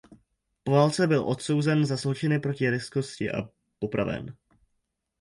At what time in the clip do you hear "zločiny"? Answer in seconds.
1.95-2.39